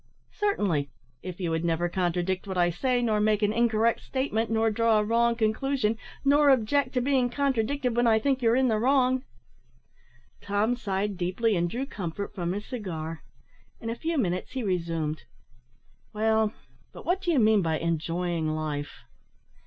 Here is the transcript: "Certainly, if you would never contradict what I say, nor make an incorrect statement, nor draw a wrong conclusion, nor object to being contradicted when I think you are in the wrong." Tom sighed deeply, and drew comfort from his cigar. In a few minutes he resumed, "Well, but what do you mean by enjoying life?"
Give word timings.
"Certainly, 0.33 0.89
if 1.21 1.39
you 1.39 1.51
would 1.51 1.63
never 1.63 1.87
contradict 1.87 2.47
what 2.47 2.57
I 2.57 2.71
say, 2.71 3.03
nor 3.03 3.19
make 3.21 3.43
an 3.43 3.53
incorrect 3.53 3.99
statement, 4.01 4.49
nor 4.49 4.71
draw 4.71 4.97
a 4.97 5.03
wrong 5.03 5.35
conclusion, 5.35 5.95
nor 6.25 6.49
object 6.49 6.95
to 6.95 7.01
being 7.01 7.29
contradicted 7.29 7.95
when 7.95 8.07
I 8.07 8.17
think 8.17 8.41
you 8.41 8.49
are 8.49 8.55
in 8.55 8.67
the 8.67 8.79
wrong." 8.79 9.23
Tom 10.41 10.75
sighed 10.75 11.17
deeply, 11.17 11.55
and 11.55 11.69
drew 11.69 11.85
comfort 11.85 12.33
from 12.33 12.53
his 12.53 12.65
cigar. 12.65 13.21
In 13.79 13.91
a 13.91 13.95
few 13.95 14.17
minutes 14.17 14.53
he 14.53 14.63
resumed, 14.63 15.25
"Well, 16.13 16.51
but 16.91 17.05
what 17.05 17.21
do 17.21 17.29
you 17.29 17.37
mean 17.37 17.61
by 17.61 17.77
enjoying 17.77 18.55
life?" 18.55 19.03